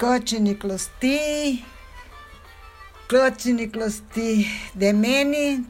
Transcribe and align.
Kotniklosti, 0.00 1.62
Klotniklosti 3.06 4.46
demeni, 4.74 5.62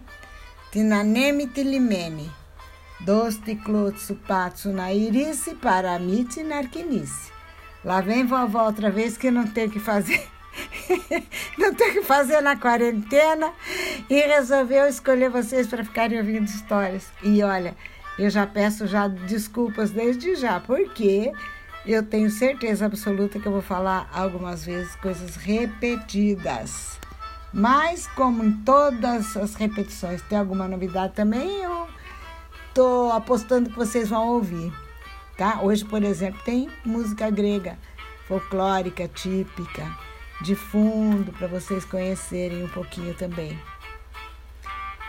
tinanemi 0.71 1.49
tilimeni, 1.49 2.31
dosti 3.05 3.57
klotsu 3.57 4.15
patsu 4.29 4.69
na 4.69 4.93
irice, 4.93 5.57
paramite 5.57 6.45
narquinice. 6.45 7.33
Lá 7.85 8.01
vem 8.01 8.25
vovó 8.25 8.67
outra 8.67 8.89
vez 8.89 9.17
que 9.17 9.33
não 9.33 9.49
tem 9.49 9.69
que 9.69 9.81
fazer. 9.81 10.25
não 11.59 11.75
tem 11.75 11.95
que 11.95 12.03
fazer 12.03 12.41
na 12.41 12.55
quarentena 12.55 13.53
e 14.09 14.15
resolveu 14.15 14.87
escolher 14.87 15.29
vocês 15.29 15.67
para 15.67 15.83
ficarem 15.83 16.19
ouvindo 16.19 16.47
histórias. 16.47 17.09
E 17.25 17.43
olha, 17.43 17.77
eu 18.17 18.31
já 18.31 18.47
peço 18.47 18.87
já 18.87 19.09
desculpas 19.09 19.91
desde 19.91 20.37
já, 20.37 20.61
porque 20.61 21.33
eu 21.87 22.03
tenho 22.03 22.31
certeza 22.31 22.87
absoluta 22.87 23.39
que 23.39 23.47
eu 23.47 23.53
vou 23.53 23.63
falar 23.63 24.09
algumas 24.13 24.65
vezes 24.65 24.95
coisas 24.97 25.37
repetidas. 25.37 26.99
Mas 27.53 28.07
como 28.09 28.45
em 28.45 28.53
todas 28.59 29.37
as 29.37 29.55
repetições 29.55 30.23
tem 30.23 30.39
alguma 30.39 30.69
novidade 30.69 31.15
também, 31.15 31.63
eu 31.63 31.89
tô 32.75 33.11
apostando 33.11 33.71
que 33.71 33.77
vocês 33.77 34.09
vão 34.09 34.29
ouvir, 34.29 34.73
tá? 35.37 35.61
Hoje, 35.63 35.85
por 35.85 36.03
exemplo, 36.03 36.41
tem 36.45 36.69
música 36.85 37.29
grega, 37.31 37.77
folclórica, 38.29 39.09
típica, 39.09 39.85
de 40.43 40.55
fundo 40.55 41.33
para 41.33 41.49
vocês 41.49 41.85
conhecerem 41.85 42.63
um 42.63 42.69
pouquinho 42.69 43.15
também. 43.15 43.59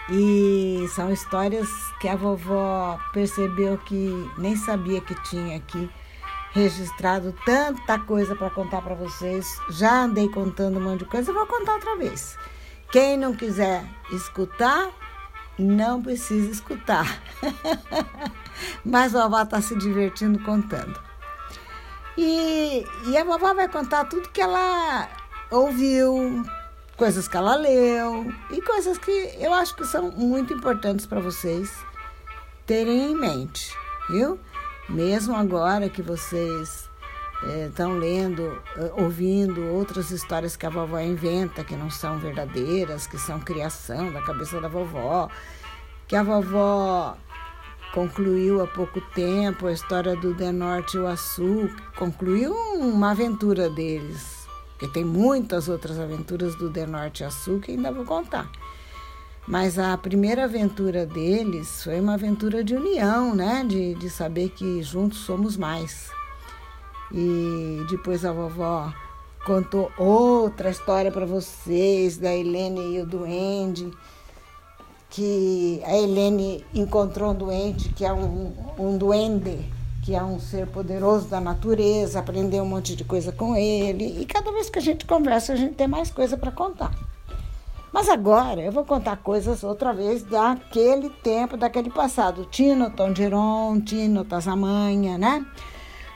E 0.09 0.87
são 0.95 1.11
histórias 1.11 1.69
que 1.99 2.07
a 2.07 2.15
vovó 2.15 2.99
percebeu 3.13 3.77
que 3.77 4.09
nem 4.37 4.55
sabia 4.55 4.99
que 4.99 5.13
tinha 5.23 5.57
aqui 5.57 5.89
registrado 6.51 7.33
tanta 7.45 7.97
coisa 7.99 8.35
para 8.35 8.49
contar 8.49 8.81
para 8.81 8.95
vocês. 8.95 9.59
Já 9.69 10.03
andei 10.03 10.29
contando 10.29 10.79
um 10.79 10.83
monte 10.83 10.99
de 10.99 11.05
coisa, 11.05 11.33
vou 11.33 11.45
contar 11.45 11.73
outra 11.73 11.97
vez. 11.97 12.37
Quem 12.91 13.17
não 13.17 13.33
quiser 13.33 13.85
escutar, 14.11 14.89
não 15.57 16.01
precisa 16.01 16.51
escutar. 16.51 17.21
Mas 18.83 19.15
a 19.15 19.23
vovó 19.23 19.41
está 19.41 19.61
se 19.61 19.75
divertindo 19.75 20.39
contando. 20.39 20.99
E, 22.17 22.85
e 23.07 23.17
a 23.17 23.23
vovó 23.23 23.53
vai 23.53 23.69
contar 23.69 24.05
tudo 24.05 24.29
que 24.29 24.41
ela 24.41 25.07
ouviu, 25.49 26.43
coisas 26.97 27.27
que 27.27 27.37
ela 27.37 27.55
leu 27.55 28.31
e 28.49 28.61
coisas 28.61 28.97
que 28.97 29.11
eu 29.39 29.53
acho 29.53 29.75
que 29.75 29.85
são 29.85 30.11
muito 30.11 30.53
importantes 30.53 31.05
para 31.05 31.21
vocês 31.21 31.73
terem 32.65 33.11
em 33.11 33.15
mente, 33.15 33.75
viu? 34.09 34.39
Mesmo 34.89 35.35
agora 35.35 35.89
que 35.89 36.01
vocês 36.01 36.89
estão 37.67 37.95
é, 37.95 37.99
lendo, 37.99 38.61
eh, 38.77 38.91
ouvindo 38.97 39.65
outras 39.67 40.11
histórias 40.11 40.55
que 40.55 40.65
a 40.65 40.69
vovó 40.69 40.99
inventa, 40.99 41.63
que 41.63 41.75
não 41.75 41.89
são 41.89 42.19
verdadeiras, 42.19 43.07
que 43.07 43.17
são 43.17 43.39
criação 43.39 44.11
da 44.11 44.21
cabeça 44.21 44.61
da 44.61 44.67
vovó, 44.67 45.27
que 46.07 46.15
a 46.15 46.23
vovó 46.23 47.17
concluiu 47.93 48.61
há 48.61 48.67
pouco 48.67 49.01
tempo 49.13 49.67
a 49.67 49.71
história 49.71 50.15
do 50.15 50.33
Denorte 50.33 50.97
e 50.97 50.99
o 50.99 51.07
Açu, 51.07 51.69
concluiu 51.97 52.53
uma 52.53 53.11
aventura 53.11 53.69
deles, 53.69 54.47
porque 54.71 54.87
tem 54.87 55.03
muitas 55.03 55.67
outras 55.67 55.99
aventuras 55.99 56.55
do 56.55 56.69
Denorte 56.69 57.23
e 57.23 57.25
Açu 57.25 57.59
que 57.59 57.71
ainda 57.71 57.91
vou 57.91 58.05
contar. 58.05 58.49
Mas 59.47 59.79
a 59.79 59.97
primeira 59.97 60.43
aventura 60.43 61.05
deles 61.05 61.83
foi 61.83 61.99
uma 61.99 62.13
aventura 62.13 62.63
de 62.63 62.75
união, 62.75 63.33
né? 63.33 63.65
De, 63.67 63.95
de 63.95 64.09
saber 64.09 64.49
que 64.49 64.83
juntos 64.83 65.19
somos 65.19 65.57
mais. 65.57 66.09
E 67.11 67.83
depois 67.89 68.23
a 68.23 68.31
vovó 68.31 68.93
contou 69.45 69.91
outra 69.97 70.69
história 70.69 71.11
para 71.11 71.25
vocês 71.25 72.17
da 72.17 72.33
Helene 72.33 72.95
e 72.95 73.01
o 73.01 73.05
duende, 73.05 73.91
que 75.09 75.81
a 75.85 75.97
Helene 75.97 76.63
encontrou 76.73 77.31
um 77.31 77.35
doente 77.35 77.89
que 77.89 78.05
é 78.05 78.13
um, 78.13 78.53
um 78.77 78.97
duende, 78.97 79.59
que 80.03 80.15
é 80.15 80.23
um 80.23 80.39
ser 80.39 80.67
poderoso 80.67 81.27
da 81.27 81.41
natureza, 81.41 82.19
aprendeu 82.19 82.63
um 82.63 82.67
monte 82.67 82.95
de 82.95 83.03
coisa 83.03 83.31
com 83.31 83.55
ele. 83.55 84.21
E 84.21 84.25
cada 84.25 84.51
vez 84.51 84.69
que 84.69 84.79
a 84.79 84.81
gente 84.81 85.05
conversa, 85.05 85.53
a 85.53 85.55
gente 85.55 85.73
tem 85.73 85.87
mais 85.87 86.11
coisa 86.11 86.37
para 86.37 86.51
contar. 86.51 86.91
Mas 87.91 88.07
agora 88.07 88.61
eu 88.61 88.71
vou 88.71 88.85
contar 88.85 89.17
coisas 89.17 89.63
outra 89.63 89.91
vez 89.91 90.23
daquele 90.23 91.09
tempo, 91.09 91.57
daquele 91.57 91.89
passado. 91.89 92.45
Tino 92.45 92.89
Tondiron, 92.89 93.81
Tino 93.81 94.23
Tazamanha, 94.23 95.17
né? 95.17 95.45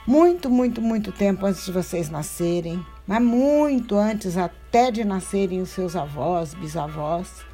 Muito, 0.06 0.48
muito, 0.48 0.80
muito 0.80 1.12
tempo 1.12 1.44
antes 1.44 1.66
de 1.66 1.72
vocês 1.72 2.08
nascerem, 2.08 2.84
mas 3.06 3.20
muito 3.20 3.96
antes 3.96 4.38
até 4.38 4.90
de 4.90 5.04
nascerem 5.04 5.60
os 5.60 5.70
seus 5.70 5.96
avós, 5.96 6.54
bisavós. 6.54 7.44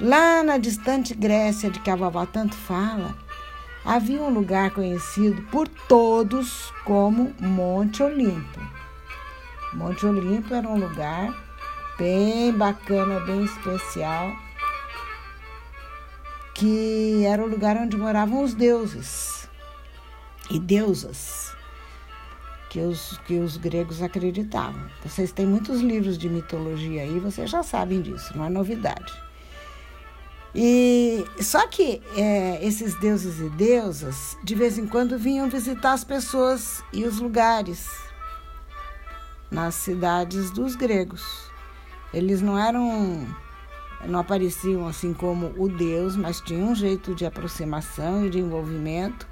Lá 0.00 0.42
na 0.42 0.56
distante 0.56 1.12
Grécia 1.12 1.70
de 1.70 1.80
que 1.80 1.90
a 1.90 1.96
vovó 1.96 2.24
tanto 2.24 2.54
fala, 2.54 3.14
havia 3.84 4.22
um 4.22 4.30
lugar 4.30 4.70
conhecido 4.70 5.42
por 5.50 5.68
todos 5.68 6.72
como 6.84 7.34
Monte 7.38 8.02
Olimpo. 8.02 8.60
Monte 9.74 10.06
Olimpo 10.06 10.54
era 10.54 10.68
um 10.68 10.78
lugar 10.78 11.49
bem 12.00 12.50
bacana, 12.50 13.20
bem 13.20 13.44
especial, 13.44 14.34
que 16.54 17.26
era 17.26 17.44
o 17.44 17.46
lugar 17.46 17.76
onde 17.76 17.94
moravam 17.94 18.42
os 18.42 18.54
deuses 18.54 19.46
e 20.50 20.58
deusas 20.58 21.54
que 22.70 22.80
os, 22.80 23.18
que 23.26 23.38
os 23.38 23.58
gregos 23.58 24.02
acreditavam. 24.02 24.80
Vocês 25.04 25.30
têm 25.30 25.44
muitos 25.44 25.82
livros 25.82 26.16
de 26.16 26.30
mitologia 26.30 27.02
aí, 27.02 27.20
vocês 27.20 27.50
já 27.50 27.62
sabem 27.62 28.00
disso, 28.00 28.34
não 28.34 28.46
é 28.46 28.48
novidade. 28.48 29.12
E 30.54 31.22
só 31.40 31.66
que 31.68 32.00
é, 32.16 32.64
esses 32.64 32.98
deuses 32.98 33.38
e 33.40 33.50
deusas 33.50 34.38
de 34.42 34.54
vez 34.54 34.78
em 34.78 34.86
quando 34.86 35.18
vinham 35.18 35.50
visitar 35.50 35.92
as 35.92 36.02
pessoas 36.02 36.82
e 36.94 37.04
os 37.04 37.20
lugares 37.20 37.86
nas 39.50 39.74
cidades 39.74 40.50
dos 40.50 40.74
gregos. 40.74 41.49
Eles 42.12 42.42
não 42.42 42.58
eram, 42.58 43.26
não 44.06 44.18
apareciam 44.20 44.86
assim 44.86 45.12
como 45.12 45.52
o 45.56 45.68
Deus, 45.68 46.16
mas 46.16 46.40
tinham 46.40 46.70
um 46.70 46.74
jeito 46.74 47.14
de 47.14 47.24
aproximação 47.24 48.26
e 48.26 48.30
de 48.30 48.38
envolvimento 48.38 49.26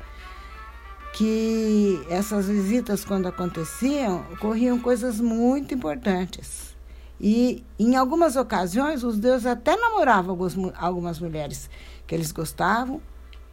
que 1.12 2.00
essas 2.09 2.47
visitas, 2.47 3.05
quando 3.05 3.27
aconteciam, 3.27 4.25
ocorriam 4.33 4.78
coisas 4.78 5.21
muito 5.21 5.75
importantes. 5.75 6.77
E 7.21 7.65
em 7.78 7.97
algumas 7.97 8.37
ocasiões, 8.37 9.03
os 9.03 9.19
deuses 9.19 9.47
até 9.47 9.77
namoravam 9.77 10.31
algumas, 10.31 10.56
algumas 10.77 11.19
mulheres 11.19 11.69
que 12.06 12.15
eles 12.15 12.31
gostavam, 12.31 13.03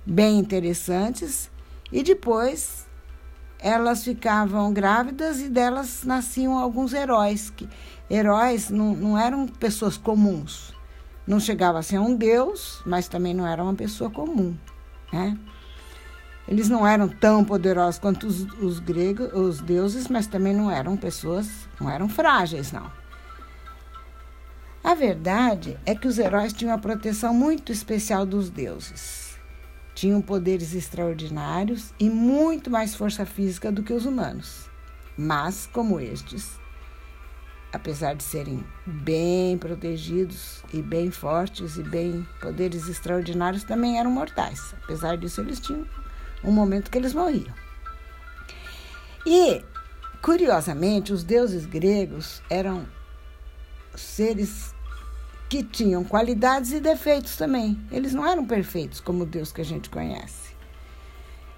bem 0.06 0.38
interessantes, 0.38 1.50
e 1.92 2.04
depois 2.04 2.86
elas 3.66 4.04
ficavam 4.04 4.72
grávidas 4.72 5.42
e 5.42 5.50
delas 5.50 6.04
nasciam 6.04 6.56
alguns 6.56 6.94
heróis 6.94 7.50
que 7.50 7.68
heróis 8.08 8.70
não, 8.70 8.94
não 8.94 9.18
eram 9.18 9.48
pessoas 9.48 9.98
comuns. 9.98 10.72
Não 11.26 11.40
chegava 11.40 11.80
a 11.80 11.82
ser 11.82 11.98
um 11.98 12.16
deus, 12.16 12.84
mas 12.86 13.08
também 13.08 13.34
não 13.34 13.48
era 13.48 13.64
uma 13.64 13.74
pessoa 13.74 14.08
comum. 14.08 14.56
Né? 15.12 15.36
Eles 16.48 16.70
não 16.70 16.86
eram 16.86 17.08
tão 17.10 17.44
poderosos 17.44 18.00
quanto 18.00 18.28
os, 18.28 18.44
os 18.62 18.78
gregos, 18.78 19.34
os 19.34 19.60
deuses, 19.62 20.08
mas 20.10 20.28
também 20.28 20.54
não 20.54 20.70
eram 20.70 20.96
pessoas, 20.96 21.68
não 21.82 21.90
eram 21.90 22.08
frágeis, 22.08 22.72
não. 22.72 22.92
A 24.84 24.94
verdade 24.94 25.76
é 25.88 25.96
que 25.96 26.08
os 26.08 26.20
heróis 26.20 26.54
tinham 26.54 26.72
uma 26.72 26.80
proteção 26.80 27.34
muito 27.34 27.72
especial 27.72 28.28
dos 28.28 28.52
deuses. 28.52 29.25
Tinham 29.96 30.22
poderes 30.22 30.76
extraordinários 30.76 31.94
e 31.98 32.10
muito 32.10 32.70
mais 32.70 32.94
força 32.94 33.26
física 33.26 33.72
do 33.72 33.82
que 33.82 33.94
os 33.94 34.06
humanos. 34.06 34.70
Mas, 35.18 35.70
como 35.72 36.02
estes, 36.02 36.60
apesar 37.72 38.14
de 38.14 38.24
serem 38.24 38.62
bem 38.86 39.58
protegidos 39.58 40.62
e 40.74 40.82
bem 40.82 41.10
fortes 41.10 41.78
e 41.78 41.84
bem 41.84 42.28
poderes 42.42 42.90
extraordinários, 42.90 43.64
também 43.64 43.98
eram 43.98 44.12
mortais. 44.12 44.76
Apesar 44.84 45.18
disso, 45.18 45.40
eles 45.40 45.62
tinham 45.62 45.88
um 46.44 46.52
momento 46.52 46.92
que 46.92 46.98
eles 46.98 47.14
morriam. 47.14 47.56
E, 49.26 49.64
curiosamente, 50.22 51.14
os 51.14 51.24
deuses 51.24 51.66
gregos 51.66 52.44
eram 52.50 52.86
seres 53.96 54.75
que 55.50 55.64
tinham 55.64 56.04
qualidades 56.04 56.72
e 56.72 56.80
defeitos 56.80 57.36
também. 57.36 57.80
Eles 57.92 58.14
não 58.14 58.26
eram 58.26 58.46
perfeitos 58.46 59.00
como 59.00 59.24
o 59.24 59.26
Deus 59.26 59.52
que 59.52 59.62
a 59.62 59.66
gente 59.66 59.90
conhece. 59.90 60.46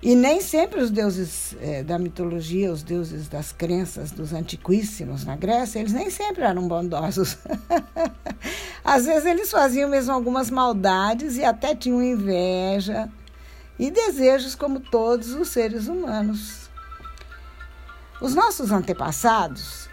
E 0.02 0.16
nem 0.16 0.42
sempre 0.42 0.80
os 0.80 0.92
deuses 0.92 1.56
é, 1.60 1.82
da 1.82 1.98
mitologia, 1.98 2.72
os 2.72 2.84
deuses 2.84 3.28
das 3.28 3.52
crenças 3.52 4.12
dos 4.12 4.32
antiquíssimos 4.32 5.26
na 5.26 5.36
Grécia, 5.36 5.80
eles 5.80 5.92
nem 5.92 6.10
sempre 6.12 6.44
eram 6.44 6.68
bondosos. 6.68 7.38
Às 8.86 9.06
vezes 9.06 9.26
eles 9.26 9.50
faziam 9.50 9.90
mesmo 9.90 10.14
algumas 10.14 10.52
maldades 10.52 11.36
e 11.38 11.44
até 11.44 11.74
tinham 11.74 12.04
inveja 12.04 13.10
e 13.80 13.90
desejos 13.90 14.54
como 14.54 14.80
todos 14.80 15.34
os 15.34 15.48
seres 15.48 15.88
humanos. 15.88 16.70
Os 18.22 18.36
nossos 18.36 18.72
antepassados 18.72 19.90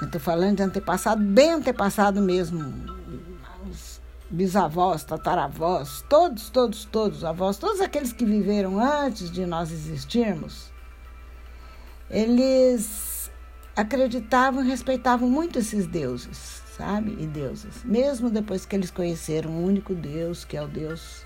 estou 0.00 0.20
falando 0.20 0.56
de 0.56 0.62
antepassado, 0.62 1.22
bem 1.22 1.50
antepassado 1.50 2.20
mesmo. 2.20 2.60
Bisavós, 4.30 5.02
tataravós, 5.02 6.04
todos, 6.08 6.50
todos, 6.50 6.84
todos, 6.84 7.24
avós, 7.24 7.58
todos 7.58 7.80
aqueles 7.80 8.12
que 8.12 8.24
viveram 8.24 8.78
antes 8.78 9.28
de 9.28 9.44
nós 9.44 9.72
existirmos, 9.72 10.70
eles 12.08 13.28
acreditavam 13.74 14.64
e 14.64 14.68
respeitavam 14.68 15.28
muito 15.28 15.58
esses 15.58 15.84
deuses, 15.86 16.62
sabe? 16.76 17.16
E 17.18 17.26
deusas. 17.26 17.82
Mesmo 17.84 18.30
depois 18.30 18.64
que 18.64 18.76
eles 18.76 18.92
conheceram 18.92 19.50
o 19.50 19.66
único 19.66 19.94
Deus, 19.96 20.44
que 20.44 20.56
é 20.56 20.62
o 20.62 20.68
Deus 20.68 21.24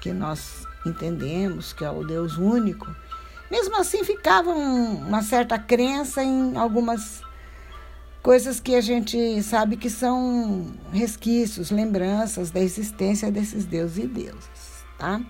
que 0.00 0.10
nós 0.10 0.66
entendemos, 0.86 1.74
que 1.74 1.84
é 1.84 1.90
o 1.90 2.02
Deus 2.02 2.38
único, 2.38 2.86
mesmo 3.50 3.76
assim 3.76 4.02
ficava 4.02 4.50
uma 4.50 5.22
certa 5.22 5.58
crença 5.58 6.22
em 6.22 6.56
algumas 6.56 7.22
coisas 8.22 8.60
que 8.60 8.74
a 8.74 8.80
gente 8.80 9.42
sabe 9.42 9.76
que 9.76 9.88
são 9.88 10.66
resquícios, 10.92 11.70
lembranças 11.70 12.50
da 12.50 12.60
existência 12.60 13.30
desses 13.30 13.64
deuses 13.64 14.04
e 14.04 14.06
deusas, 14.06 14.84
tá? 14.98 15.20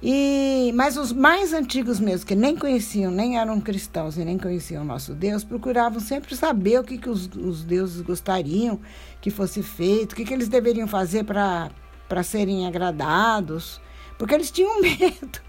E, 0.00 0.72
mas 0.76 0.96
os 0.96 1.12
mais 1.12 1.52
antigos 1.52 1.98
mesmo, 1.98 2.24
que 2.24 2.36
nem 2.36 2.56
conheciam, 2.56 3.10
nem 3.10 3.36
eram 3.36 3.60
cristãos 3.60 4.16
e 4.16 4.24
nem 4.24 4.38
conheciam 4.38 4.82
o 4.82 4.86
nosso 4.86 5.12
Deus, 5.12 5.42
procuravam 5.42 5.98
sempre 5.98 6.36
saber 6.36 6.78
o 6.78 6.84
que, 6.84 6.98
que 6.98 7.10
os, 7.10 7.26
os 7.34 7.64
deuses 7.64 8.00
gostariam 8.02 8.78
que 9.20 9.28
fosse 9.28 9.60
feito, 9.60 10.12
o 10.12 10.14
que, 10.14 10.24
que 10.24 10.32
eles 10.32 10.48
deveriam 10.48 10.86
fazer 10.86 11.24
para 11.24 12.22
serem 12.22 12.66
agradados, 12.66 13.80
porque 14.16 14.34
eles 14.34 14.52
tinham 14.52 14.78
medo. 14.80 15.40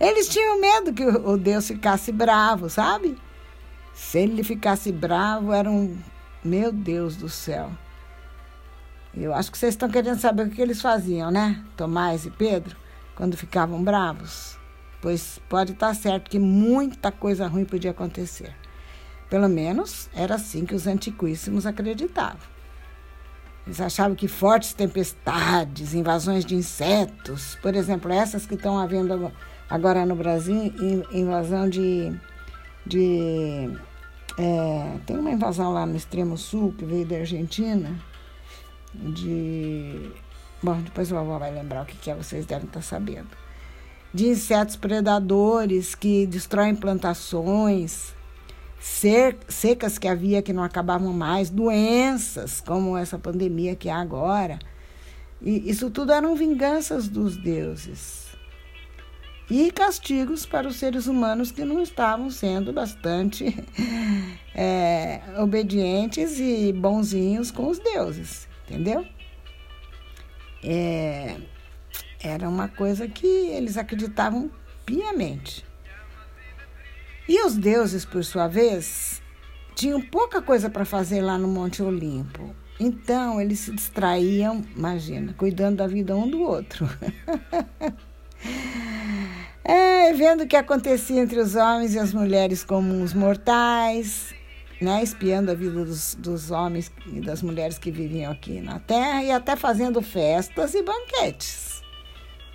Eles 0.00 0.28
tinham 0.28 0.60
medo 0.60 0.94
que 0.94 1.04
o 1.04 1.36
Deus 1.36 1.66
ficasse 1.66 2.12
bravo, 2.12 2.70
sabe? 2.70 3.18
Se 3.96 4.18
ele 4.18 4.44
ficasse 4.44 4.92
bravo, 4.92 5.54
era 5.54 5.70
um. 5.70 5.96
Meu 6.44 6.70
Deus 6.70 7.16
do 7.16 7.30
céu. 7.30 7.72
Eu 9.16 9.34
acho 9.34 9.50
que 9.50 9.56
vocês 9.56 9.72
estão 9.72 9.88
querendo 9.88 10.20
saber 10.20 10.46
o 10.46 10.50
que 10.50 10.60
eles 10.60 10.82
faziam, 10.82 11.30
né? 11.30 11.64
Tomás 11.78 12.26
e 12.26 12.30
Pedro, 12.30 12.76
quando 13.14 13.38
ficavam 13.38 13.82
bravos. 13.82 14.58
Pois 15.00 15.40
pode 15.48 15.72
estar 15.72 15.94
certo 15.94 16.30
que 16.30 16.38
muita 16.38 17.10
coisa 17.10 17.48
ruim 17.48 17.64
podia 17.64 17.90
acontecer. 17.92 18.54
Pelo 19.30 19.48
menos 19.48 20.10
era 20.14 20.34
assim 20.34 20.66
que 20.66 20.74
os 20.74 20.86
antiquíssimos 20.86 21.64
acreditavam. 21.64 22.46
Eles 23.66 23.80
achavam 23.80 24.14
que 24.14 24.28
fortes 24.28 24.74
tempestades, 24.74 25.94
invasões 25.94 26.44
de 26.44 26.54
insetos, 26.54 27.56
por 27.62 27.74
exemplo, 27.74 28.12
essas 28.12 28.44
que 28.44 28.54
estão 28.54 28.78
havendo 28.78 29.32
agora 29.70 30.04
no 30.04 30.14
Brasil, 30.14 30.72
invasão 31.10 31.68
de. 31.68 32.14
De 32.86 33.70
é, 34.38 34.98
tem 35.06 35.18
uma 35.18 35.30
invasão 35.30 35.72
lá 35.72 35.86
no 35.86 35.96
extremo 35.96 36.36
sul 36.36 36.74
que 36.76 36.84
veio 36.84 37.06
da 37.06 37.16
Argentina, 37.16 37.98
de. 38.94 40.10
Bom, 40.62 40.80
depois 40.80 41.10
o 41.10 41.16
avó 41.16 41.38
vai 41.38 41.52
lembrar 41.52 41.82
o 41.82 41.86
que, 41.86 41.96
que 41.96 42.10
é, 42.10 42.14
vocês 42.14 42.44
devem 42.44 42.66
estar 42.66 42.82
sabendo. 42.82 43.28
De 44.12 44.26
insetos 44.26 44.76
predadores 44.76 45.94
que 45.94 46.26
destroem 46.26 46.74
plantações, 46.74 48.14
secas 48.78 49.98
que 49.98 50.08
havia 50.08 50.42
que 50.42 50.52
não 50.52 50.62
acabavam 50.62 51.12
mais, 51.12 51.50
doenças 51.50 52.60
como 52.60 52.96
essa 52.96 53.18
pandemia 53.18 53.74
que 53.74 53.88
há 53.88 53.98
agora. 53.98 54.58
E 55.40 55.70
isso 55.70 55.90
tudo 55.90 56.12
eram 56.12 56.34
vinganças 56.34 57.08
dos 57.08 57.36
deuses. 57.36 58.25
E 59.48 59.70
castigos 59.70 60.44
para 60.44 60.66
os 60.66 60.76
seres 60.76 61.06
humanos 61.06 61.52
que 61.52 61.64
não 61.64 61.80
estavam 61.80 62.30
sendo 62.30 62.72
bastante 62.72 63.56
é, 64.52 65.20
obedientes 65.38 66.40
e 66.40 66.72
bonzinhos 66.72 67.52
com 67.52 67.68
os 67.68 67.78
deuses, 67.78 68.48
entendeu? 68.66 69.06
É, 70.64 71.36
era 72.20 72.48
uma 72.48 72.66
coisa 72.66 73.06
que 73.06 73.26
eles 73.26 73.76
acreditavam 73.76 74.50
piamente. 74.84 75.64
E 77.28 77.44
os 77.44 77.56
deuses, 77.56 78.04
por 78.04 78.24
sua 78.24 78.48
vez, 78.48 79.22
tinham 79.76 80.00
pouca 80.00 80.42
coisa 80.42 80.68
para 80.68 80.84
fazer 80.84 81.20
lá 81.20 81.38
no 81.38 81.46
Monte 81.46 81.82
Olimpo. 81.82 82.54
Então, 82.80 83.40
eles 83.40 83.60
se 83.60 83.72
distraíam, 83.72 84.64
imagina, 84.76 85.34
cuidando 85.34 85.76
da 85.76 85.86
vida 85.86 86.16
um 86.16 86.28
do 86.28 86.42
outro. 86.42 86.88
é, 89.68 90.12
vendo 90.12 90.44
o 90.44 90.46
que 90.46 90.56
acontecia 90.56 91.20
entre 91.20 91.38
os 91.38 91.54
homens 91.54 91.94
e 91.94 91.98
as 91.98 92.12
mulheres 92.12 92.62
comuns 92.64 93.12
mortais, 93.12 94.34
né, 94.80 95.02
espiando 95.02 95.50
a 95.50 95.54
vida 95.54 95.84
dos, 95.84 96.14
dos 96.14 96.50
homens 96.50 96.92
e 97.06 97.20
das 97.20 97.42
mulheres 97.42 97.78
que 97.78 97.90
viviam 97.90 98.32
aqui 98.32 98.60
na 98.60 98.78
Terra 98.78 99.22
e 99.22 99.30
até 99.30 99.56
fazendo 99.56 100.02
festas 100.02 100.74
e 100.74 100.82
banquetes, 100.82 101.82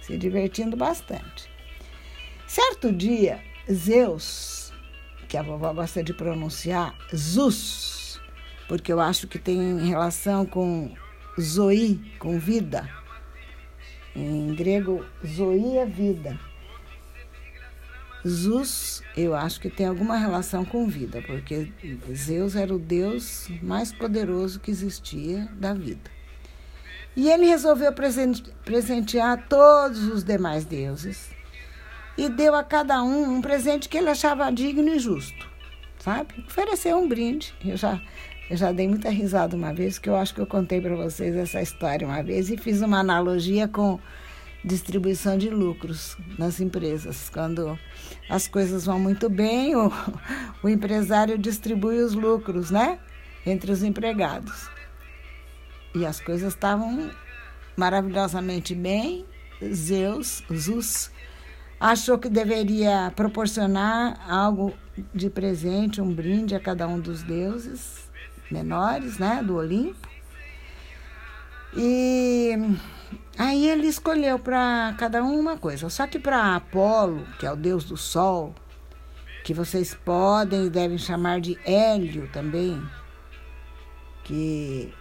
se 0.01 0.17
divertindo 0.17 0.77
bastante. 0.77 1.49
Certo 2.47 2.91
dia, 2.91 3.39
Zeus 3.71 4.61
que 5.31 5.37
a 5.37 5.41
vovó 5.41 5.71
gosta 5.71 6.03
de 6.03 6.13
pronunciar 6.13 6.93
Zus, 7.15 8.19
porque 8.67 8.91
eu 8.91 8.99
acho 8.99 9.29
que 9.29 9.39
tem 9.39 9.79
relação 9.87 10.45
com 10.45 10.93
Zoe, 11.39 12.01
com 12.19 12.37
vida. 12.37 12.89
Em 14.13 14.53
grego, 14.53 15.05
Zoe 15.25 15.77
é 15.77 15.85
vida. 15.85 16.37
Zus, 18.27 19.01
eu 19.17 19.33
acho 19.33 19.59
que 19.59 19.69
tem 19.69 19.87
alguma 19.87 20.15
relação 20.15 20.63
com 20.63 20.87
vida, 20.87 21.21
porque 21.25 21.71
Zeus 22.13 22.55
era 22.55 22.73
o 22.73 22.79
deus 22.79 23.49
mais 23.61 23.91
poderoso 23.91 24.59
que 24.59 24.69
existia 24.69 25.47
da 25.53 25.73
vida. 25.73 26.11
E 27.15 27.29
ele 27.29 27.45
resolveu 27.45 27.91
presentear 28.63 29.47
todos 29.49 30.03
os 30.07 30.23
demais 30.23 30.63
deuses 30.63 31.29
e 32.17 32.29
deu 32.29 32.55
a 32.55 32.63
cada 32.63 33.03
um 33.03 33.37
um 33.37 33.41
presente 33.41 33.89
que 33.89 33.97
ele 33.97 34.09
achava 34.09 34.51
digno 34.51 34.87
e 34.89 34.99
justo, 34.99 35.49
sabe? 35.99 36.43
Ofereceu 36.47 36.97
um 36.97 37.09
brinde. 37.09 37.53
Eu 37.65 37.75
já, 37.75 37.99
eu 38.49 38.55
já 38.55 38.71
dei 38.71 38.87
muita 38.87 39.09
risada 39.09 39.55
uma 39.55 39.73
vez, 39.73 39.97
que 39.97 40.09
eu 40.09 40.15
acho 40.15 40.33
que 40.33 40.39
eu 40.39 40.47
contei 40.47 40.79
para 40.79 40.95
vocês 40.95 41.35
essa 41.35 41.61
história 41.61 42.07
uma 42.07 42.21
vez 42.21 42.49
e 42.49 42.55
fiz 42.55 42.81
uma 42.81 42.99
analogia 42.99 43.67
com 43.67 43.99
distribuição 44.63 45.37
de 45.37 45.49
lucros 45.49 46.17
nas 46.37 46.59
empresas. 46.59 47.29
Quando 47.29 47.77
as 48.29 48.47
coisas 48.47 48.85
vão 48.85 48.99
muito 48.99 49.29
bem, 49.29 49.75
o, 49.75 49.91
o 50.63 50.69
empresário 50.69 51.37
distribui 51.37 51.99
os 51.99 52.13
lucros, 52.13 52.71
né? 52.71 52.99
Entre 53.45 53.71
os 53.71 53.83
empregados. 53.83 54.69
E 55.95 56.05
as 56.05 56.19
coisas 56.19 56.53
estavam 56.53 57.11
maravilhosamente 57.75 58.75
bem. 58.75 59.25
Zeus, 59.73 60.43
Zeus, 60.53 61.11
achou 61.79 62.17
que 62.17 62.29
deveria 62.29 63.11
proporcionar 63.15 64.19
algo 64.29 64.73
de 65.13 65.29
presente, 65.29 66.01
um 66.01 66.13
brinde 66.13 66.55
a 66.55 66.59
cada 66.59 66.87
um 66.87 66.99
dos 66.99 67.23
deuses 67.23 68.09
menores, 68.51 69.17
né, 69.17 69.41
do 69.43 69.55
Olimpo. 69.55 70.09
E 71.75 72.57
aí 73.37 73.67
ele 73.67 73.87
escolheu 73.87 74.37
para 74.37 74.93
cada 74.97 75.23
um 75.23 75.39
uma 75.39 75.57
coisa. 75.57 75.89
Só 75.89 76.07
que 76.07 76.19
para 76.19 76.55
Apolo, 76.55 77.25
que 77.39 77.45
é 77.45 77.51
o 77.51 77.55
deus 77.55 77.83
do 77.83 77.97
sol, 77.97 78.53
que 79.43 79.53
vocês 79.53 79.93
podem 79.93 80.65
e 80.65 80.69
devem 80.69 80.97
chamar 80.97 81.41
de 81.41 81.57
Hélio 81.65 82.29
também, 82.31 82.81
que, 84.23 84.93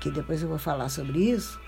que 0.00 0.10
depois 0.10 0.42
eu 0.42 0.48
vou 0.48 0.58
falar 0.58 0.88
sobre 0.88 1.30
isso, 1.30 1.60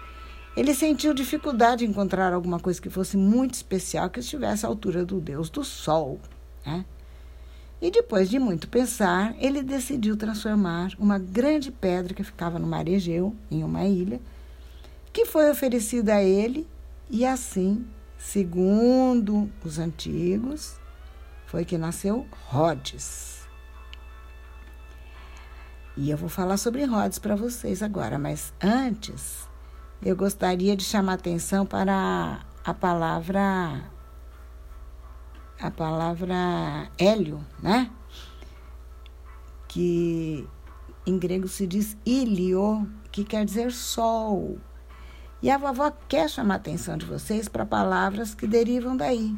ele 0.56 0.74
sentiu 0.74 1.12
dificuldade 1.12 1.84
em 1.84 1.88
encontrar 1.88 2.32
alguma 2.32 2.60
coisa 2.60 2.80
que 2.80 2.88
fosse 2.88 3.16
muito 3.16 3.54
especial, 3.54 4.08
que 4.08 4.20
estivesse 4.20 4.64
à 4.64 4.68
altura 4.68 5.04
do 5.04 5.20
Deus 5.20 5.50
do 5.50 5.64
Sol. 5.64 6.20
Né? 6.64 6.84
E 7.82 7.90
depois 7.90 8.30
de 8.30 8.38
muito 8.38 8.68
pensar, 8.68 9.34
ele 9.38 9.62
decidiu 9.62 10.16
transformar 10.16 10.92
uma 10.98 11.18
grande 11.18 11.70
pedra 11.72 12.14
que 12.14 12.22
ficava 12.22 12.58
no 12.58 12.66
mar 12.66 12.86
Egeu, 12.88 13.34
em 13.50 13.64
uma 13.64 13.84
ilha, 13.84 14.20
que 15.14 15.24
foi 15.24 15.48
oferecida 15.48 16.16
a 16.16 16.22
ele, 16.24 16.68
e 17.08 17.24
assim, 17.24 17.86
segundo 18.18 19.48
os 19.64 19.78
antigos, 19.78 20.76
foi 21.46 21.64
que 21.64 21.78
nasceu 21.78 22.26
Rhodes. 22.48 23.46
E 25.96 26.10
eu 26.10 26.16
vou 26.16 26.28
falar 26.28 26.56
sobre 26.56 26.84
Rhodes 26.84 27.20
para 27.20 27.36
vocês 27.36 27.80
agora, 27.80 28.18
mas 28.18 28.52
antes 28.60 29.48
eu 30.04 30.16
gostaria 30.16 30.76
de 30.76 30.82
chamar 30.82 31.12
atenção 31.12 31.64
para 31.64 32.44
a 32.64 32.74
palavra 32.74 33.88
a 35.60 35.70
palavra 35.70 36.90
hélio, 36.98 37.40
né? 37.62 37.88
Que 39.68 40.44
em 41.06 41.16
grego 41.16 41.46
se 41.46 41.68
diz 41.68 41.96
ilio, 42.04 42.90
que 43.12 43.22
quer 43.22 43.44
dizer 43.44 43.70
sol. 43.70 44.58
E 45.44 45.50
a 45.50 45.58
vovó 45.58 45.92
quer 46.08 46.30
chamar 46.30 46.54
a 46.54 46.56
atenção 46.56 46.96
de 46.96 47.04
vocês 47.04 47.50
para 47.50 47.66
palavras 47.66 48.34
que 48.34 48.46
derivam 48.46 48.96
daí. 48.96 49.36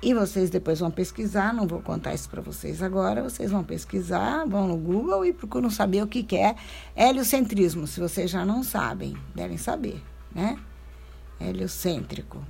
E 0.00 0.14
vocês 0.14 0.48
depois 0.48 0.78
vão 0.78 0.92
pesquisar, 0.92 1.52
não 1.52 1.66
vou 1.66 1.82
contar 1.82 2.14
isso 2.14 2.30
para 2.30 2.40
vocês 2.40 2.80
agora, 2.80 3.20
vocês 3.20 3.50
vão 3.50 3.64
pesquisar, 3.64 4.46
vão 4.46 4.68
no 4.68 4.76
Google 4.76 5.26
e 5.26 5.32
procuram 5.32 5.70
saber 5.70 6.04
o 6.04 6.06
que, 6.06 6.24
é 6.36 6.54
heliocentrismo, 6.96 7.84
se 7.84 7.98
vocês 7.98 8.30
já 8.30 8.44
não 8.44 8.62
sabem, 8.62 9.16
devem 9.34 9.58
saber, 9.58 10.00
né? 10.32 10.56
Heliocêntrico. 11.40 12.40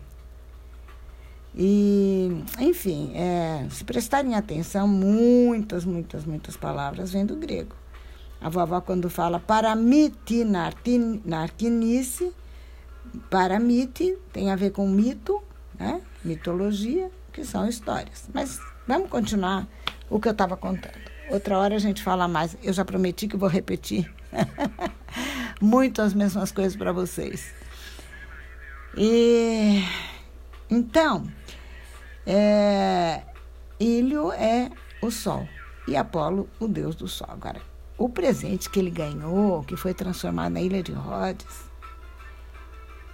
E, 1.55 2.45
enfim, 2.59 3.13
é, 3.15 3.67
se 3.71 3.83
prestarem 3.83 4.35
atenção, 4.35 4.87
muitas, 4.87 5.87
muitas, 5.87 6.27
muitas 6.27 6.55
palavras 6.55 7.13
vêm 7.13 7.25
do 7.25 7.35
grego. 7.35 7.75
A 8.41 8.49
vovó, 8.49 8.81
quando 8.81 9.09
fala 9.09 9.41
paramiti 9.41 10.45
narquinice, 11.25 12.33
paramite 13.31 14.19
tem 14.33 14.51
a 14.51 14.57
ver 14.57 14.71
com 14.71 14.89
mito, 14.89 15.43
né? 15.79 16.01
mitologia, 16.25 17.11
que 17.33 17.45
são 17.45 17.69
histórias. 17.69 18.29
Mas 18.33 18.61
vamos 18.87 19.09
continuar 19.09 19.67
o 20.11 20.21
que 20.21 20.29
eu 20.29 20.33
estava 20.33 20.57
contando. 20.57 21.07
Outra 21.31 21.59
hora 21.59 21.75
a 21.75 21.79
gente 21.79 22.03
fala 22.03 22.29
mais. 22.29 22.57
Eu 22.63 22.73
já 22.73 22.85
prometi 22.85 23.27
que 23.27 23.37
vou 23.37 23.49
repetir 23.49 24.13
muito 25.61 26.03
as 26.03 26.15
mesmas 26.15 26.53
coisas 26.53 26.77
para 26.77 26.93
vocês. 26.93 27.53
E 28.97 29.83
então, 30.71 31.27
é, 32.27 33.23
Ilho 33.79 34.33
é 34.33 34.71
o 35.03 35.11
Sol 35.11 35.49
e 35.87 35.97
Apolo 35.97 36.49
o 36.59 36.67
Deus 36.67 36.95
do 36.95 37.07
Sol. 37.07 37.29
Agora, 37.31 37.61
o 37.99 38.09
presente 38.09 38.69
que 38.69 38.79
ele 38.79 38.91
ganhou, 38.91 39.63
que 39.65 39.77
foi 39.77 39.95
transformado 39.95 40.53
na 40.53 40.61
Ilha 40.61 40.83
de 40.83 40.93
Rhodes, 40.93 41.67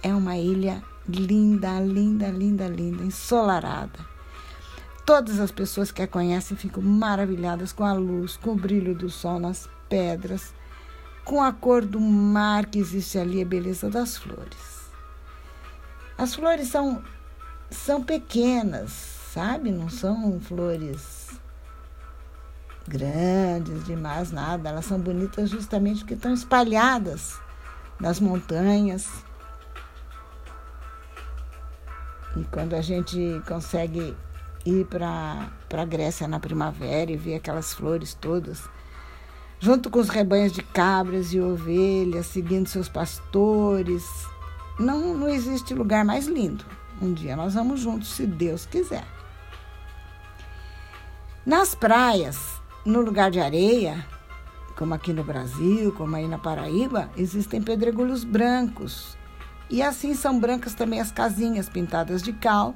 é 0.01 0.13
uma 0.13 0.37
ilha 0.37 0.83
linda, 1.07 1.79
linda, 1.79 2.29
linda, 2.29 2.67
linda, 2.67 3.03
ensolarada 3.03 4.13
Todas 5.05 5.37
as 5.41 5.51
pessoas 5.51 5.91
que 5.91 6.01
a 6.01 6.07
conhecem 6.07 6.55
ficam 6.55 6.81
maravilhadas 6.81 7.73
com 7.73 7.83
a 7.83 7.91
luz, 7.91 8.37
com 8.37 8.51
o 8.51 8.55
brilho 8.55 8.95
do 8.95 9.09
sol 9.09 9.37
nas 9.37 9.67
pedras, 9.89 10.53
com 11.25 11.43
a 11.43 11.51
cor 11.51 11.83
do 11.83 11.99
mar 11.99 12.67
que 12.67 12.79
existe 12.79 13.17
ali, 13.17 13.41
a 13.41 13.45
beleza 13.45 13.89
das 13.89 14.17
flores. 14.17 14.89
As 16.17 16.33
flores 16.33 16.69
são, 16.69 17.03
são 17.69 18.01
pequenas, 18.01 18.91
sabe? 19.33 19.71
Não 19.71 19.89
são 19.89 20.39
flores 20.39 21.22
grandes 22.87 23.85
demais, 23.85 24.31
nada. 24.31 24.69
Elas 24.69 24.85
são 24.85 24.99
bonitas 24.99 25.49
justamente 25.49 25.99
porque 25.99 26.13
estão 26.13 26.33
espalhadas 26.33 27.39
nas 27.99 28.19
montanhas. 28.19 29.07
E 32.35 32.43
quando 32.45 32.73
a 32.73 32.81
gente 32.81 33.41
consegue 33.47 34.15
ir 34.65 34.85
para 34.85 35.49
a 35.71 35.85
Grécia 35.85 36.27
na 36.27 36.39
primavera 36.39 37.11
e 37.11 37.17
ver 37.17 37.35
aquelas 37.35 37.73
flores 37.73 38.13
todas, 38.13 38.63
junto 39.59 39.89
com 39.89 39.99
os 39.99 40.09
rebanhos 40.09 40.51
de 40.51 40.61
cabras 40.61 41.33
e 41.33 41.39
ovelhas, 41.39 42.25
seguindo 42.27 42.67
seus 42.67 42.89
pastores. 42.89 44.03
Não, 44.79 45.15
não 45.15 45.29
existe 45.29 45.73
lugar 45.73 46.03
mais 46.03 46.25
lindo. 46.25 46.65
Um 47.01 47.13
dia 47.13 47.35
nós 47.35 47.53
vamos 47.53 47.79
juntos, 47.79 48.13
se 48.13 48.25
Deus 48.25 48.65
quiser. 48.65 49.05
Nas 51.45 51.75
praias, 51.75 52.61
no 52.85 53.01
lugar 53.01 53.31
de 53.31 53.39
areia, 53.39 54.05
como 54.77 54.93
aqui 54.93 55.13
no 55.13 55.23
Brasil, 55.23 55.91
como 55.93 56.15
aí 56.15 56.27
na 56.27 56.37
Paraíba, 56.37 57.09
existem 57.15 57.61
pedregulhos 57.61 58.23
brancos. 58.23 59.17
E 59.69 59.81
assim 59.81 60.13
são 60.13 60.39
brancas 60.39 60.73
também 60.73 60.99
as 60.99 61.11
casinhas 61.11 61.69
pintadas 61.69 62.21
de 62.21 62.33
cal 62.33 62.75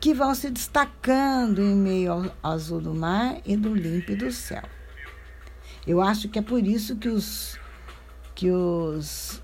que 0.00 0.14
vão 0.14 0.34
se 0.34 0.50
destacando 0.50 1.60
em 1.60 1.76
meio 1.76 2.12
ao 2.12 2.52
azul 2.52 2.80
do 2.80 2.94
mar 2.94 3.36
e 3.44 3.56
do 3.56 3.74
límpido 3.74 4.32
céu. 4.32 4.62
Eu 5.86 6.00
acho 6.00 6.28
que 6.28 6.38
é 6.38 6.42
por 6.42 6.66
isso 6.66 6.96
que 6.96 7.08
os, 7.08 7.58
que 8.34 8.50
os, 8.50 9.42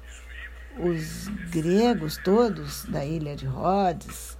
os 0.78 1.28
gregos 1.50 2.16
todos 2.18 2.84
da 2.84 3.04
ilha 3.04 3.36
de 3.36 3.46
Rhodes, 3.46 4.38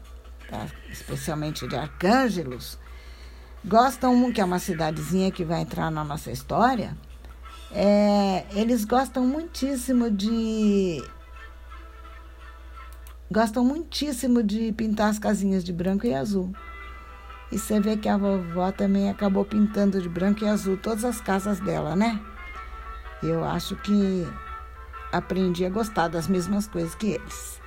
tá? 0.49 0.67
especialmente 0.91 1.69
de 1.69 1.77
Arcângelos, 1.77 2.79
gostam, 3.67 4.33
que 4.33 4.41
é 4.41 4.45
uma 4.45 4.59
cidadezinha 4.59 5.31
que 5.31 5.45
vai 5.45 5.61
entrar 5.61 5.91
na 5.91 6.05
nossa 6.05 6.31
história, 6.31 6.97
é, 7.73 8.45
eles 8.53 8.85
gostam 8.85 9.27
muitíssimo 9.27 10.11
de 10.11 11.03
gostam 13.31 13.65
muitíssimo 13.65 14.43
de 14.43 14.73
pintar 14.73 15.11
as 15.11 15.19
casinhas 15.19 15.65
de 15.65 15.73
branco 15.73 16.07
e 16.07 16.15
azul. 16.15 16.53
E 17.51 17.59
você 17.59 17.81
vê 17.81 17.97
que 17.97 18.09
a 18.09 18.17
vovó 18.17 18.73
também 18.73 19.11
acabou 19.11 19.45
pintando 19.45 20.01
de 20.01 20.09
branco 20.09 20.45
e 20.45 20.49
azul 20.49 20.77
todas 20.77 21.05
as 21.05 21.21
casas 21.21 21.61
dela, 21.61 21.95
né? 21.95 22.21
Eu 23.23 23.45
acho 23.45 23.77
que 23.77 24.27
aprendi 25.13 25.65
a 25.65 25.71
gostar 25.71 26.09
das 26.09 26.29
mesmas 26.29 26.67
coisas 26.67 26.95
que 26.95 27.09
eles. 27.09 27.61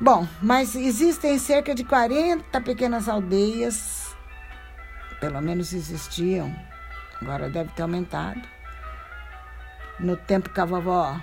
Bom, 0.00 0.26
mas 0.42 0.74
existem 0.74 1.38
cerca 1.38 1.74
de 1.74 1.84
40 1.84 2.60
pequenas 2.60 3.08
aldeias, 3.08 4.13
pelo 5.24 5.40
menos 5.40 5.72
existiam, 5.72 6.54
agora 7.18 7.48
deve 7.48 7.70
ter 7.70 7.80
aumentado. 7.80 8.42
No 9.98 10.18
tempo 10.18 10.50
que 10.50 10.60
a 10.60 10.66
vovó 10.66 11.18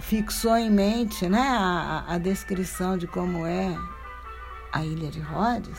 fixou 0.00 0.56
em 0.56 0.70
mente 0.70 1.28
né, 1.28 1.38
a, 1.38 2.06
a 2.08 2.16
descrição 2.16 2.96
de 2.96 3.06
como 3.06 3.44
é 3.44 3.76
a 4.72 4.82
ilha 4.82 5.10
de 5.10 5.20
Rhodes, 5.20 5.78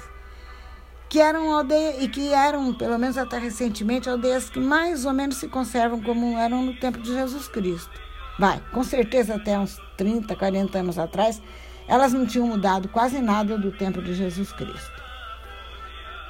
que 1.10 1.20
eram 1.20 1.52
aldeias, 1.52 2.04
e 2.04 2.08
que 2.10 2.32
eram, 2.32 2.76
pelo 2.76 3.00
menos 3.00 3.18
até 3.18 3.40
recentemente, 3.40 4.08
aldeias 4.08 4.48
que 4.48 4.60
mais 4.60 5.04
ou 5.04 5.12
menos 5.12 5.38
se 5.38 5.48
conservam 5.48 6.00
como 6.04 6.38
eram 6.38 6.64
no 6.64 6.76
tempo 6.76 7.00
de 7.00 7.12
Jesus 7.12 7.48
Cristo. 7.48 8.00
Vai, 8.38 8.62
com 8.72 8.84
certeza 8.84 9.34
até 9.34 9.58
uns 9.58 9.82
30, 9.98 10.36
40 10.36 10.78
anos 10.78 11.00
atrás, 11.00 11.42
elas 11.88 12.14
não 12.14 12.28
tinham 12.28 12.46
mudado 12.46 12.88
quase 12.88 13.20
nada 13.20 13.58
do 13.58 13.72
tempo 13.72 14.00
de 14.00 14.14
Jesus 14.14 14.52
Cristo. 14.54 14.99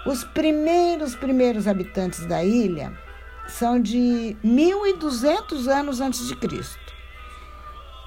Os 0.06 0.24
primeiros, 0.24 1.16
primeiros 1.16 1.68
habitantes 1.68 2.26
da 2.26 2.44
ilha 2.44 2.98
são 3.48 3.82
de 3.82 4.38
1200 4.44 5.68
anos 5.68 6.00
antes 6.00 6.28
de 6.28 6.36
Cristo. 6.36 6.80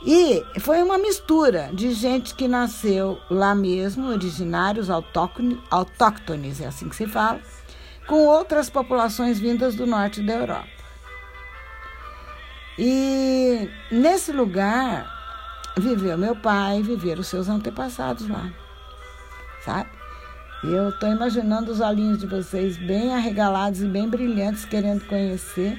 E 0.05 0.45
foi 0.61 0.83
uma 0.83 0.99
mistura 0.99 1.71
de 1.73 1.93
gente 1.93 2.35
que 2.35 2.49
nasceu 2.49 3.21
lá 3.31 3.55
mesmo, 3.55 4.09
originários 4.09 4.89
autóctones, 4.91 6.61
é 6.61 6.67
assim 6.67 6.89
que 6.89 6.97
se 6.97 7.07
fala, 7.07 7.41
com 8.09 8.27
outras 8.27 8.69
populações 8.69 9.39
vindas 9.39 9.77
do 9.77 9.87
norte 9.87 10.21
da 10.21 10.33
Europa. 10.33 10.69
E 12.77 13.71
nesse 13.93 14.33
lugar 14.33 15.07
viveu 15.77 16.19
meu 16.19 16.35
pai, 16.35 16.83
viveram 16.83 17.23
seus 17.23 17.49
antepassados 17.49 18.29
lá, 18.29 18.51
sabe? 19.65 20.02
Eu 20.63 20.91
estou 20.91 21.11
imaginando 21.11 21.73
os 21.73 21.81
olhinhos 21.81 22.19
de 22.19 22.27
vocês 22.27 22.77
bem 22.77 23.13
arregalados 23.13 23.83
e 23.83 23.87
bem 23.87 24.09
brilhantes, 24.09 24.65
querendo 24.65 25.05
conhecer, 25.07 25.77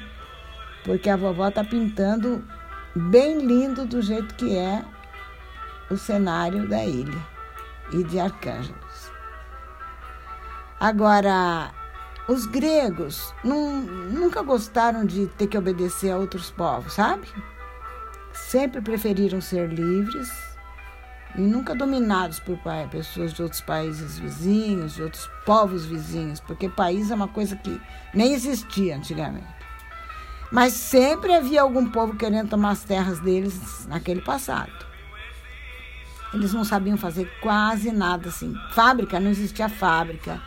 porque 0.83 1.09
a 1.09 1.15
vovó 1.15 1.47
está 1.47 1.63
pintando 1.63 2.43
bem 2.93 3.39
lindo 3.39 3.85
do 3.85 4.01
jeito 4.01 4.35
que 4.35 4.57
é 4.57 4.83
o 5.89 5.95
cenário 5.95 6.67
da 6.67 6.83
ilha 6.83 7.17
e 7.93 8.03
de 8.03 8.19
Arcângelos. 8.19 9.09
Agora, 10.81 11.71
os 12.27 12.45
gregos 12.45 13.33
não, 13.41 13.83
nunca 13.83 14.41
gostaram 14.41 15.05
de 15.05 15.27
ter 15.27 15.47
que 15.47 15.57
obedecer 15.57 16.11
a 16.11 16.17
outros 16.17 16.51
povos, 16.51 16.91
sabe? 16.91 17.25
Sempre 18.33 18.81
preferiram 18.81 19.39
ser 19.39 19.71
livres 19.71 20.52
e 21.35 21.41
nunca 21.41 21.75
dominados 21.75 22.39
por 22.39 22.57
pessoas 22.91 23.33
de 23.33 23.41
outros 23.41 23.61
países 23.61 24.19
vizinhos, 24.19 24.95
de 24.95 25.03
outros 25.03 25.29
povos 25.45 25.85
vizinhos, 25.85 26.39
porque 26.39 26.69
país 26.69 27.09
é 27.09 27.15
uma 27.15 27.27
coisa 27.27 27.55
que 27.55 27.79
nem 28.13 28.33
existia 28.33 28.95
antigamente. 28.95 29.63
Mas 30.51 30.73
sempre 30.73 31.33
havia 31.33 31.61
algum 31.61 31.89
povo 31.89 32.15
querendo 32.15 32.49
tomar 32.49 32.71
as 32.71 32.83
terras 32.83 33.19
deles 33.19 33.87
naquele 33.87 34.21
passado. 34.21 34.71
Eles 36.33 36.53
não 36.53 36.63
sabiam 36.63 36.97
fazer 36.97 37.31
quase 37.41 37.91
nada 37.91 38.29
assim. 38.29 38.55
Fábrica, 38.71 39.19
não 39.19 39.31
existia 39.31 39.69
fábrica. 39.69 40.41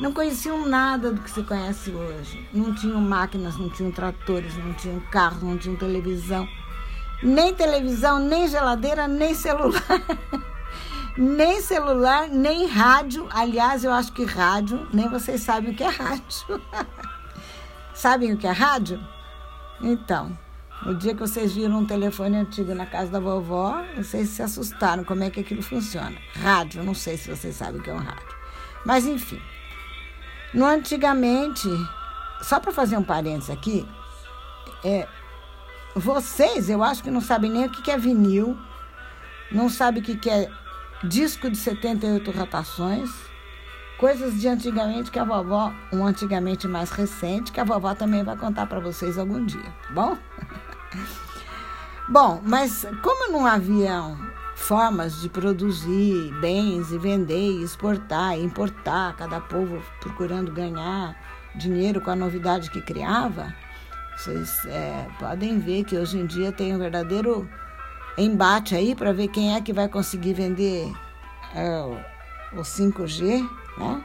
Não 0.00 0.12
conheciam 0.12 0.66
nada 0.66 1.12
do 1.12 1.20
que 1.20 1.30
se 1.30 1.42
conhece 1.44 1.90
hoje. 1.90 2.48
Não 2.52 2.74
tinham 2.74 3.00
máquinas, 3.00 3.56
não 3.56 3.68
tinham 3.68 3.92
tratores, 3.92 4.56
não 4.56 4.72
tinham 4.74 4.98
carros, 5.10 5.42
não 5.42 5.56
tinham 5.56 5.76
televisão. 5.76 6.48
Nem 7.24 7.54
televisão, 7.54 8.18
nem 8.18 8.46
geladeira, 8.46 9.08
nem 9.08 9.34
celular. 9.34 9.82
nem 11.16 11.58
celular, 11.62 12.28
nem 12.28 12.66
rádio. 12.66 13.26
Aliás, 13.30 13.82
eu 13.82 13.92
acho 13.92 14.12
que 14.12 14.24
rádio, 14.24 14.86
nem 14.92 15.08
vocês 15.08 15.40
sabem 15.40 15.72
o 15.72 15.74
que 15.74 15.82
é 15.82 15.88
rádio. 15.88 16.62
sabem 17.94 18.34
o 18.34 18.36
que 18.36 18.46
é 18.46 18.50
rádio? 18.50 19.00
Então, 19.80 20.36
No 20.84 20.94
dia 20.94 21.14
que 21.14 21.20
vocês 21.20 21.54
viram 21.54 21.78
um 21.78 21.86
telefone 21.86 22.36
antigo 22.36 22.74
na 22.74 22.84
casa 22.84 23.12
da 23.12 23.18
vovó, 23.20 23.82
vocês 23.96 24.28
se 24.28 24.42
assustaram 24.42 25.02
como 25.02 25.24
é 25.24 25.30
que 25.30 25.40
aquilo 25.40 25.62
funciona. 25.62 26.16
Rádio, 26.34 26.84
não 26.84 26.92
sei 26.92 27.16
se 27.16 27.34
vocês 27.34 27.56
sabem 27.56 27.80
o 27.80 27.82
que 27.82 27.88
é 27.88 27.94
um 27.94 27.98
rádio. 27.98 28.36
Mas 28.84 29.06
enfim. 29.06 29.40
No 30.52 30.66
antigamente, 30.66 31.68
só 32.42 32.60
para 32.60 32.70
fazer 32.70 32.98
um 32.98 33.02
parênteses 33.02 33.48
aqui, 33.48 33.88
é, 34.84 35.08
vocês, 35.94 36.68
eu 36.68 36.82
acho 36.82 37.02
que 37.02 37.10
não 37.10 37.20
sabem 37.20 37.50
nem 37.50 37.66
o 37.66 37.70
que 37.70 37.90
é 37.90 37.96
vinil, 37.96 38.58
não 39.50 39.68
sabem 39.68 40.02
o 40.02 40.04
que 40.04 40.28
é 40.28 40.50
disco 41.02 41.50
de 41.50 41.56
78 41.56 42.30
rotações, 42.30 43.10
coisas 43.98 44.40
de 44.40 44.48
antigamente 44.48 45.10
que 45.10 45.18
a 45.18 45.24
vovó, 45.24 45.72
um 45.92 46.04
antigamente 46.04 46.66
mais 46.66 46.90
recente, 46.90 47.52
que 47.52 47.60
a 47.60 47.64
vovó 47.64 47.94
também 47.94 48.24
vai 48.24 48.36
contar 48.36 48.66
para 48.66 48.80
vocês 48.80 49.18
algum 49.18 49.44
dia, 49.44 49.62
tá 49.86 49.92
bom? 49.92 50.18
Bom, 52.06 52.42
mas 52.44 52.86
como 53.02 53.32
não 53.32 53.46
haviam 53.46 54.18
formas 54.54 55.22
de 55.22 55.28
produzir 55.30 56.32
bens 56.38 56.92
e 56.92 56.98
vender, 56.98 57.52
e 57.52 57.62
exportar, 57.62 58.38
e 58.38 58.42
importar, 58.42 59.16
cada 59.16 59.40
povo 59.40 59.82
procurando 60.00 60.52
ganhar 60.52 61.16
dinheiro 61.54 62.02
com 62.02 62.10
a 62.10 62.16
novidade 62.16 62.70
que 62.70 62.82
criava, 62.82 63.54
vocês 64.16 64.64
é, 64.66 65.06
podem 65.18 65.58
ver 65.58 65.84
que 65.84 65.96
hoje 65.96 66.18
em 66.18 66.26
dia 66.26 66.52
tem 66.52 66.74
um 66.74 66.78
verdadeiro 66.78 67.48
embate 68.16 68.74
aí 68.74 68.94
para 68.94 69.12
ver 69.12 69.28
quem 69.28 69.54
é 69.54 69.60
que 69.60 69.72
vai 69.72 69.88
conseguir 69.88 70.34
vender 70.34 70.90
é, 71.54 71.80
o 72.52 72.62
5G, 72.62 73.48
né? 73.78 74.04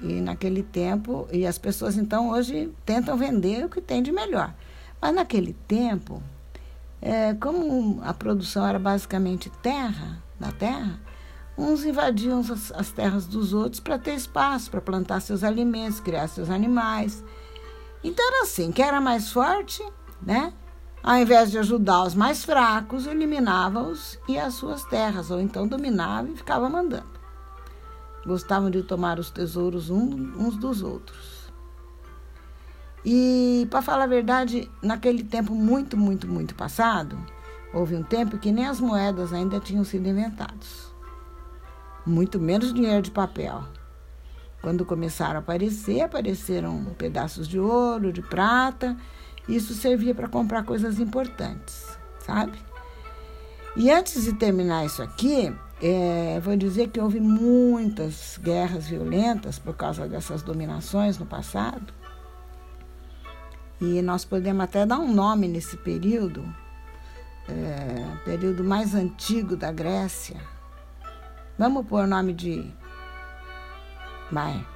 E 0.00 0.20
naquele 0.20 0.62
tempo, 0.62 1.26
e 1.32 1.46
as 1.46 1.58
pessoas 1.58 1.96
então 1.96 2.30
hoje 2.30 2.72
tentam 2.84 3.16
vender 3.16 3.64
o 3.64 3.68
que 3.68 3.80
tem 3.80 4.02
de 4.02 4.12
melhor. 4.12 4.54
Mas 5.00 5.14
naquele 5.14 5.54
tempo, 5.66 6.22
é, 7.00 7.34
como 7.34 8.00
a 8.04 8.14
produção 8.14 8.66
era 8.66 8.78
basicamente 8.78 9.50
terra, 9.62 10.22
da 10.38 10.52
terra, 10.52 11.00
uns 11.56 11.84
invadiam 11.84 12.40
as, 12.40 12.70
as 12.72 12.90
terras 12.92 13.26
dos 13.26 13.52
outros 13.52 13.80
para 13.80 13.98
ter 13.98 14.14
espaço, 14.14 14.70
para 14.70 14.80
plantar 14.80 15.20
seus 15.20 15.42
alimentos, 15.42 15.98
criar 15.98 16.28
seus 16.28 16.48
animais. 16.48 17.24
Então 18.02 18.26
era 18.26 18.42
assim, 18.42 18.70
quem 18.70 18.84
era 18.84 19.00
mais 19.00 19.32
forte, 19.32 19.82
né? 20.22 20.52
Ao 21.02 21.16
invés 21.16 21.50
de 21.50 21.58
ajudar 21.58 22.04
os 22.04 22.14
mais 22.14 22.44
fracos, 22.44 23.06
eliminava-os 23.06 24.18
e 24.28 24.38
as 24.38 24.54
suas 24.54 24.84
terras, 24.84 25.30
ou 25.30 25.40
então 25.40 25.66
dominava 25.66 26.28
e 26.28 26.36
ficava 26.36 26.68
mandando. 26.68 27.18
Gostavam 28.26 28.70
de 28.70 28.82
tomar 28.82 29.18
os 29.18 29.30
tesouros 29.30 29.90
uns 29.90 30.56
dos 30.56 30.82
outros. 30.82 31.38
E, 33.04 33.66
para 33.70 33.80
falar 33.80 34.04
a 34.04 34.08
verdade, 34.08 34.70
naquele 34.82 35.22
tempo 35.22 35.54
muito, 35.54 35.96
muito, 35.96 36.26
muito 36.26 36.54
passado, 36.54 37.18
houve 37.72 37.94
um 37.94 38.02
tempo 38.02 38.38
que 38.38 38.52
nem 38.52 38.66
as 38.66 38.80
moedas 38.80 39.32
ainda 39.32 39.60
tinham 39.60 39.84
sido 39.84 40.08
inventadas. 40.08 40.92
Muito 42.04 42.38
menos 42.38 42.74
dinheiro 42.74 43.02
de 43.02 43.10
papel. 43.10 43.64
Quando 44.60 44.84
começaram 44.84 45.36
a 45.36 45.38
aparecer, 45.38 46.00
apareceram 46.00 46.84
pedaços 46.96 47.46
de 47.46 47.58
ouro, 47.58 48.12
de 48.12 48.22
prata. 48.22 48.96
Isso 49.48 49.72
servia 49.74 50.14
para 50.14 50.28
comprar 50.28 50.64
coisas 50.64 50.98
importantes, 50.98 51.98
sabe? 52.18 52.58
E 53.76 53.90
antes 53.90 54.24
de 54.24 54.32
terminar 54.32 54.84
isso 54.84 55.02
aqui, 55.02 55.54
é, 55.80 56.40
vou 56.40 56.56
dizer 56.56 56.88
que 56.88 57.00
houve 57.00 57.20
muitas 57.20 58.38
guerras 58.42 58.88
violentas 58.88 59.58
por 59.58 59.76
causa 59.76 60.08
dessas 60.08 60.42
dominações 60.42 61.18
no 61.18 61.24
passado. 61.24 61.94
E 63.80 64.02
nós 64.02 64.24
podemos 64.24 64.64
até 64.64 64.84
dar 64.84 64.98
um 64.98 65.14
nome 65.14 65.46
nesse 65.46 65.76
período, 65.76 66.44
é, 67.48 68.16
período 68.24 68.64
mais 68.64 68.92
antigo 68.94 69.56
da 69.56 69.70
Grécia. 69.70 70.36
Vamos 71.56 71.86
pôr 71.86 72.02
o 72.02 72.06
nome 72.06 72.32
de. 72.32 72.74
Vai. 74.30 74.66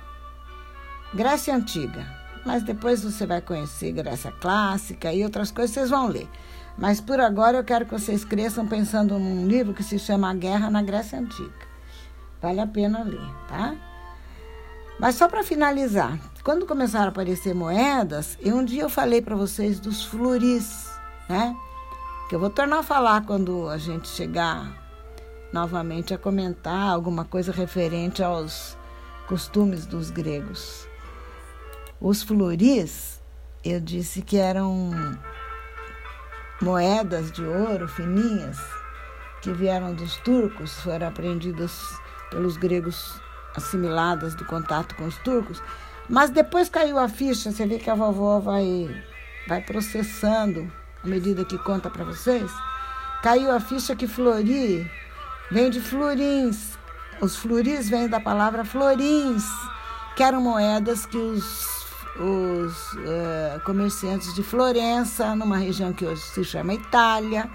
Grécia 1.14 1.54
Antiga. 1.54 2.22
Mas 2.44 2.62
depois 2.62 3.04
você 3.04 3.24
vai 3.24 3.40
conhecer 3.40 3.92
Grécia 3.92 4.32
Clássica 4.32 5.12
e 5.12 5.22
outras 5.22 5.50
coisas 5.50 5.74
vocês 5.74 5.90
vão 5.90 6.08
ler. 6.08 6.28
Mas 6.76 7.00
por 7.00 7.20
agora 7.20 7.58
eu 7.58 7.64
quero 7.64 7.84
que 7.84 7.92
vocês 7.92 8.24
cresçam 8.24 8.66
pensando 8.66 9.18
num 9.18 9.46
livro 9.46 9.74
que 9.74 9.82
se 9.82 9.98
chama 9.98 10.30
A 10.30 10.34
Guerra 10.34 10.70
na 10.70 10.82
Grécia 10.82 11.18
Antiga. 11.18 11.72
Vale 12.40 12.60
a 12.60 12.66
pena 12.66 13.04
ler, 13.04 13.30
tá? 13.46 13.76
Mas 14.98 15.14
só 15.14 15.28
para 15.28 15.44
finalizar, 15.44 16.18
quando 16.42 16.66
começaram 16.66 17.06
a 17.06 17.08
aparecer 17.10 17.54
moedas, 17.54 18.36
e 18.40 18.52
um 18.52 18.64
dia 18.64 18.82
eu 18.82 18.90
falei 18.90 19.22
para 19.22 19.36
vocês 19.36 19.78
dos 19.78 20.04
floris, 20.04 20.90
né? 21.28 21.56
Que 22.28 22.34
eu 22.34 22.40
vou 22.40 22.50
tornar 22.50 22.78
a 22.78 22.82
falar 22.82 23.24
quando 23.24 23.68
a 23.68 23.78
gente 23.78 24.08
chegar 24.08 24.80
novamente 25.52 26.12
a 26.14 26.18
comentar 26.18 26.90
alguma 26.90 27.24
coisa 27.24 27.52
referente 27.52 28.22
aos 28.22 28.76
costumes 29.32 29.86
dos 29.86 30.10
gregos. 30.10 30.86
Os 31.98 32.22
floris, 32.22 33.18
eu 33.64 33.80
disse 33.80 34.20
que 34.20 34.36
eram 34.36 34.90
moedas 36.60 37.32
de 37.32 37.42
ouro 37.42 37.88
fininhas 37.88 38.58
que 39.40 39.50
vieram 39.50 39.94
dos 39.94 40.18
turcos, 40.18 40.74
foram 40.82 41.08
apreendidas 41.08 41.80
pelos 42.30 42.58
gregos 42.58 43.18
assimiladas 43.56 44.34
do 44.34 44.44
contato 44.44 44.94
com 44.96 45.06
os 45.06 45.16
turcos 45.20 45.62
mas 46.10 46.28
depois 46.28 46.68
caiu 46.68 46.98
a 46.98 47.08
ficha, 47.08 47.50
você 47.50 47.64
vê 47.64 47.78
que 47.78 47.88
a 47.88 47.94
vovó 47.94 48.38
vai, 48.38 49.02
vai 49.48 49.62
processando 49.62 50.70
à 51.02 51.06
medida 51.06 51.42
que 51.42 51.56
conta 51.56 51.88
para 51.88 52.04
vocês. 52.04 52.50
Caiu 53.22 53.50
a 53.50 53.60
ficha 53.60 53.96
que 53.96 54.06
flori 54.06 54.86
vem 55.50 55.70
de 55.70 55.80
florins. 55.80 56.71
Os 57.22 57.36
floris 57.36 57.88
vêm 57.88 58.08
da 58.08 58.18
palavra 58.18 58.64
florins, 58.64 59.44
que 60.16 60.24
eram 60.24 60.40
moedas 60.40 61.06
que 61.06 61.16
os, 61.16 61.86
os 62.16 62.92
uh, 62.94 63.60
comerciantes 63.64 64.34
de 64.34 64.42
Florença, 64.42 65.36
numa 65.36 65.56
região 65.56 65.92
que 65.92 66.04
hoje 66.04 66.20
se 66.20 66.42
chama 66.42 66.74
Itália, 66.74 67.48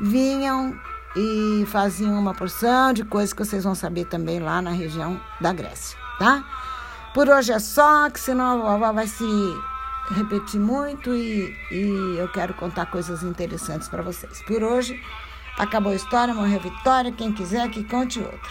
vinham 0.00 0.74
e 1.14 1.66
faziam 1.66 2.18
uma 2.18 2.32
porção 2.32 2.94
de 2.94 3.04
coisas 3.04 3.34
que 3.34 3.44
vocês 3.44 3.62
vão 3.62 3.74
saber 3.74 4.06
também 4.06 4.40
lá 4.40 4.62
na 4.62 4.70
região 4.70 5.20
da 5.38 5.52
Grécia, 5.52 5.98
tá? 6.18 6.42
Por 7.12 7.28
hoje 7.28 7.52
é 7.52 7.58
só, 7.58 8.08
que 8.08 8.18
senão 8.18 8.66
a 8.66 8.72
vovó 8.72 8.92
vai 8.92 9.06
se 9.06 9.24
repetir 10.14 10.60
muito 10.60 11.14
e, 11.14 11.54
e 11.70 12.16
eu 12.18 12.28
quero 12.32 12.54
contar 12.54 12.86
coisas 12.86 13.22
interessantes 13.22 13.86
para 13.86 14.02
vocês. 14.02 14.40
Por 14.46 14.62
hoje, 14.62 14.98
acabou 15.58 15.92
a 15.92 15.96
história, 15.96 16.32
morreu 16.32 16.58
a 16.58 16.62
Vitória. 16.62 17.12
Quem 17.12 17.32
quiser 17.32 17.68
que 17.68 17.84
conte 17.84 18.18
outra. 18.20 18.50